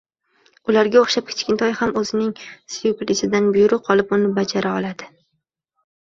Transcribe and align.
Ularga 0.71 1.01
o`xshab 1.07 1.25
Kichkintoy 1.31 1.73
ham 1.81 1.91
o`zining 1.99 2.31
suyuklisidan 2.75 3.51
buyruq 3.57 3.91
olib, 3.95 4.15
uni 4.17 4.31
bajara 4.39 4.73
oldi 4.79 5.11